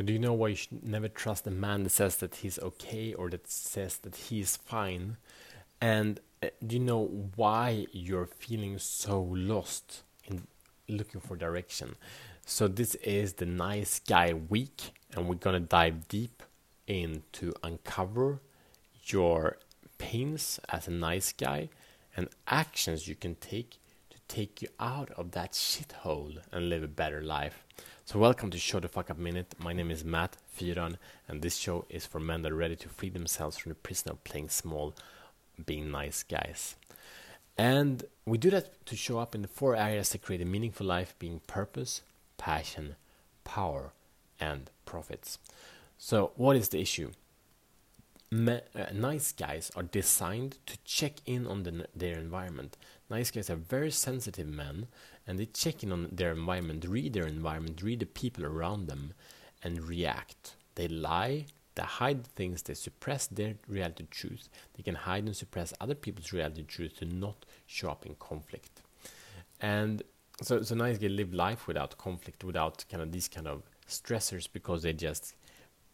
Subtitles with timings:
[0.00, 2.58] So, do you know why you should never trust a man that says that he's
[2.58, 5.18] okay or that says that he's fine?
[5.78, 10.46] And uh, do you know why you're feeling so lost in
[10.88, 11.96] looking for direction?
[12.46, 16.42] So, this is the nice guy week, and we're gonna dive deep
[16.86, 18.40] into uncover
[19.04, 19.58] your
[19.98, 21.68] pains as a nice guy
[22.16, 23.89] and actions you can take to
[24.30, 27.64] take you out of that shithole and live a better life.
[28.04, 29.56] So, welcome to Show the Fuck Up Minute.
[29.58, 32.88] My name is Matt Fyron, and this show is for men that are ready to
[32.88, 34.94] free themselves from the prison of playing small,
[35.66, 36.76] being nice guys.
[37.58, 40.86] And we do that to show up in the four areas that create a meaningful
[40.86, 42.02] life being purpose,
[42.38, 42.94] passion,
[43.42, 43.90] power,
[44.38, 45.40] and profits.
[45.98, 47.10] So, what is the issue?
[48.32, 52.76] Me- uh, nice guys are designed to check in on the, their environment.
[53.08, 54.86] Nice guys are very sensitive men
[55.26, 59.14] and they check in on their environment, read their environment, read the people around them,
[59.64, 60.54] and react.
[60.76, 64.48] They lie, they hide things, they suppress their reality truth.
[64.76, 68.80] They can hide and suppress other people's reality truth to not show up in conflict.
[69.60, 70.04] And
[70.40, 74.48] so, so nice guys live life without conflict, without kind of these kind of stressors
[74.50, 75.34] because they're just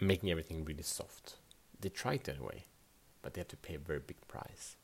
[0.00, 1.39] making everything really soft.
[1.80, 2.64] They try it anyway,
[3.22, 4.76] but they have to pay a very big price.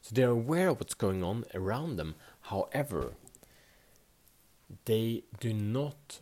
[0.00, 2.14] So they're aware of what's going on around them.
[2.42, 3.14] However,
[4.84, 6.20] they do not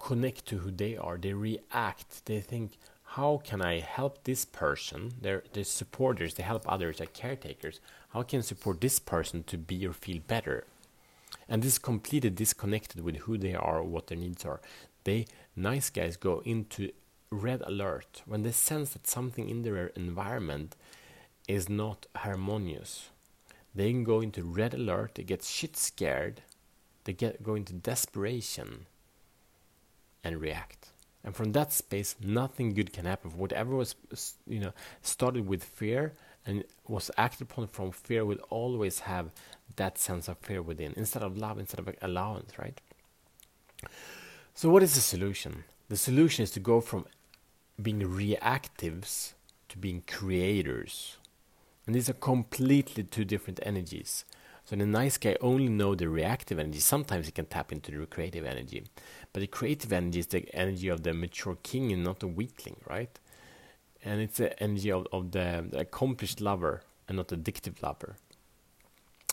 [0.00, 1.16] connect to who they are.
[1.16, 2.24] They react.
[2.26, 2.72] They think,
[3.14, 5.12] how can I help this person?
[5.20, 6.34] They're, they're supporters.
[6.34, 6.98] They help others.
[6.98, 7.80] They're caretakers.
[8.10, 10.64] How can I support this person to be or feel better?
[11.48, 14.60] And this is completely disconnected with who they are what their needs are.
[15.04, 16.90] They nice guys go into
[17.30, 20.76] red alert when they sense that something in their environment
[21.48, 23.10] is not harmonious.
[23.74, 26.42] They can go into red alert, they get shit scared,
[27.04, 28.86] they get go into desperation
[30.24, 30.88] and react.
[31.22, 33.36] And from that space, nothing good can happen.
[33.36, 33.94] Whatever was,
[34.46, 34.72] you know,
[35.02, 36.14] started with fear
[36.46, 39.30] and was acted upon from fear will always have
[39.76, 42.80] that sense of fear within, instead of love, instead of allowance, right?
[44.54, 45.64] So, what is the solution?
[45.88, 47.06] The solution is to go from
[47.82, 49.32] being reactives
[49.68, 51.16] to being creators.
[51.86, 54.24] And these are completely two different energies.
[54.64, 56.78] So the nice guy only know the reactive energy.
[56.78, 58.84] Sometimes he can tap into the creative energy.
[59.32, 62.76] But the creative energy is the energy of the mature king and not the weakling,
[62.88, 63.18] right?
[64.04, 68.16] And it's the energy of, of the, the accomplished lover and not the addictive lover.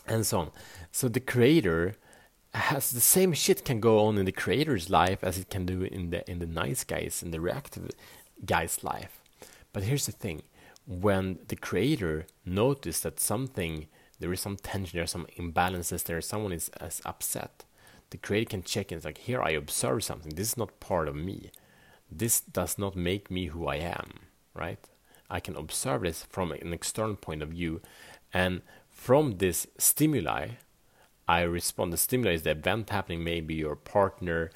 [0.06, 0.50] And so on.
[0.90, 1.94] So the creator
[2.54, 5.82] has the same shit can go on in the creator's life as it can do
[5.82, 7.90] in the in the nice guys in the reactive
[8.44, 9.20] guy's life.
[9.72, 10.42] But here's the thing
[10.86, 13.86] when the creator notices that something,
[14.18, 17.64] there is some tension, there are some imbalances, there someone is as upset,
[18.10, 20.34] the creator can check and like, here I observe something.
[20.34, 21.50] This is not part of me.
[22.10, 24.20] This does not make me who I am,
[24.54, 24.78] right?
[25.28, 27.82] I can observe this from an external point of view,
[28.32, 30.48] and from this stimuli,
[31.28, 31.92] I respond.
[31.92, 34.50] The stimuli is the event happening, maybe your partner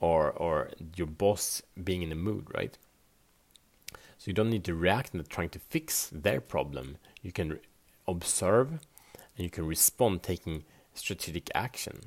[0.00, 2.76] or or your boss being in the mood, right?
[4.18, 6.96] So you don't need to react and trying to fix their problem.
[7.22, 7.60] You can
[8.06, 12.00] observe and you can respond taking strategic action.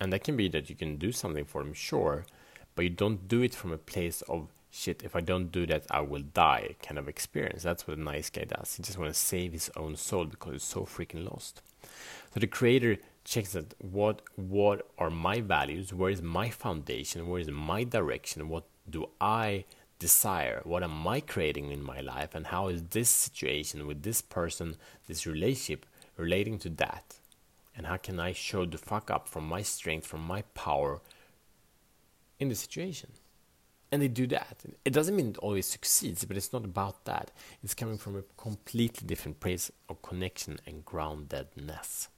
[0.00, 2.26] And that can be that you can do something for them, sure,
[2.74, 5.86] but you don't do it from a place of shit, if I don't do that,
[5.90, 7.62] I will die kind of experience.
[7.62, 8.76] That's what a nice guy does.
[8.76, 11.62] He just wants to save his own soul because he's so freaking lost.
[12.34, 17.40] So the creator checks that what what are my values, where is my foundation, where
[17.40, 19.64] is my direction, what do I
[19.98, 20.60] desire?
[20.64, 22.34] What am I creating in my life?
[22.34, 24.76] And how is this situation with this person,
[25.06, 25.86] this relationship,
[26.16, 27.16] relating to that?
[27.76, 31.00] And how can I show the fuck up from my strength, from my power
[32.38, 33.10] in the situation?
[33.90, 34.64] And they do that.
[34.84, 37.30] It doesn't mean it always succeeds, but it's not about that.
[37.62, 42.08] It's coming from a completely different place of connection and groundedness.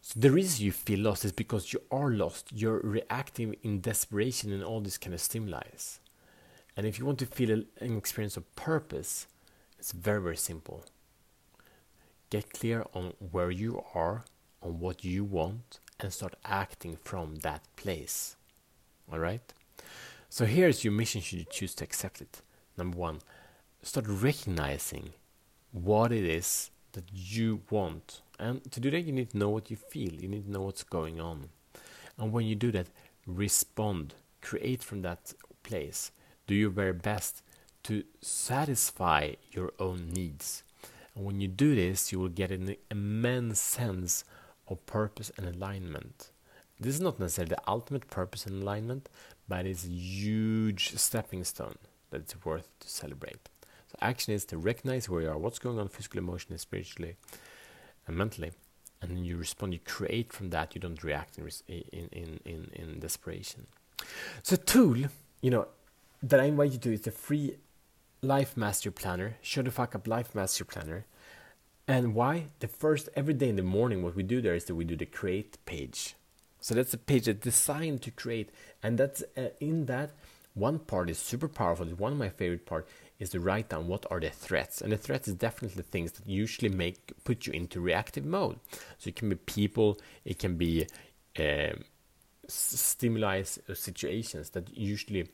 [0.00, 2.50] So the reason you feel lost is because you are lost.
[2.52, 5.62] You're reacting in desperation and all these kind of stimuli.
[6.78, 9.26] And if you want to feel an experience of purpose,
[9.80, 10.84] it's very, very simple.
[12.30, 14.22] Get clear on where you are,
[14.62, 18.36] on what you want, and start acting from that place.
[19.10, 19.52] All right?
[20.28, 22.42] So here's your mission should you choose to accept it.
[22.76, 23.22] Number one,
[23.82, 25.14] start recognizing
[25.72, 28.20] what it is that you want.
[28.38, 30.62] And to do that, you need to know what you feel, you need to know
[30.62, 31.48] what's going on.
[32.16, 32.86] And when you do that,
[33.26, 35.34] respond, create from that
[35.64, 36.12] place
[36.48, 37.42] do your very best
[37.84, 40.64] to satisfy your own needs.
[41.14, 44.24] And when you do this, you will get an immense sense
[44.66, 46.30] of purpose and alignment.
[46.80, 49.08] This is not necessarily the ultimate purpose and alignment,
[49.48, 51.76] but it's a huge stepping stone
[52.10, 53.48] that's worth to celebrate.
[53.88, 57.16] So action is to recognize where you are, what's going on physically, emotionally, spiritually,
[58.06, 58.52] and mentally,
[59.00, 59.72] and then you respond.
[59.72, 60.74] You create from that.
[60.74, 63.66] You don't react in in in in, in desperation.
[64.42, 64.96] So tool,
[65.40, 65.68] you know,
[66.22, 67.56] that I invite you to is the free
[68.22, 69.36] Life Master Planner.
[69.42, 71.06] Show the fuck up Life Master Planner.
[71.86, 72.46] And why?
[72.60, 74.96] The first every day in the morning, what we do there is that we do
[74.96, 76.14] the create page.
[76.60, 78.50] So that's a page that's designed to create,
[78.82, 80.10] and that's uh, in that
[80.54, 81.86] one part is super powerful.
[81.86, 82.88] One of my favorite part
[83.20, 86.26] is to write down what are the threats, and the threats is definitely things that
[86.26, 88.58] usually make put you into reactive mode.
[88.98, 90.88] So it can be people, it can be
[91.38, 91.84] um,
[92.48, 95.28] stimuli situations that usually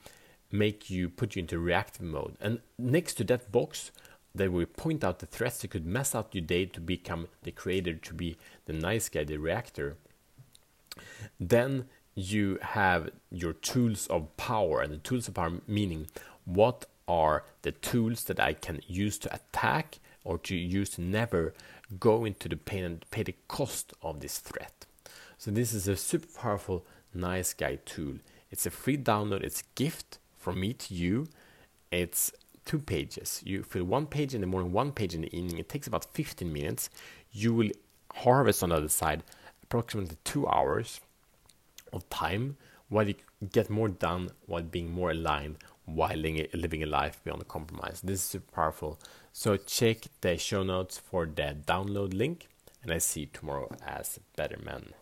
[0.55, 2.37] make you put you into reactive mode.
[2.41, 3.91] And next to that box,
[4.35, 7.51] they will point out the threats that could mess up your day to become the
[7.51, 8.37] creator, to be
[8.67, 9.97] the nice guy, the reactor.
[11.39, 16.06] Then you have your tools of power, and the tools of power meaning
[16.45, 21.53] what are the tools that I can use to attack or to use to never
[21.99, 24.87] go into the pain and pay the cost of this threat.
[25.37, 28.17] So this is a super powerful nice guy tool.
[28.50, 31.26] It's a free download, it's a gift from me to you.
[31.91, 32.32] It's
[32.64, 33.43] two pages.
[33.44, 35.58] You fill one page in the morning, one page in the evening.
[35.58, 36.91] It takes about 15 minutes.
[37.32, 37.70] You will
[38.12, 39.23] harvest on the other side
[39.62, 41.00] approximately two hours
[41.93, 42.56] of time
[42.88, 43.14] while you
[43.52, 45.56] get more done while being more aligned
[45.87, 48.00] while living a life beyond compromise.
[48.02, 49.00] This is super powerful.
[49.32, 52.49] So check the show notes for the download link,
[52.82, 54.94] and I see you tomorrow as better men.